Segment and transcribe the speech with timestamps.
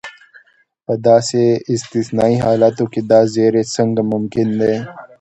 [0.85, 1.41] په داسې
[1.73, 4.75] استثنایي حالتو کې دا زیری څنګه ممکن دی.